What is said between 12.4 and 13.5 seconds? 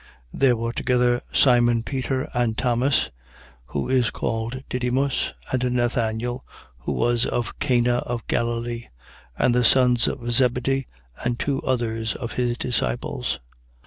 disciples.